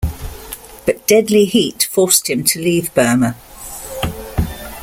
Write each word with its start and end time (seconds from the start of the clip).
But 0.87 1.05
deadly 1.07 1.45
heat 1.45 1.87
forced 1.91 2.27
him 2.27 2.43
to 2.45 2.59
leave 2.59 2.91
Burma. 2.95 3.35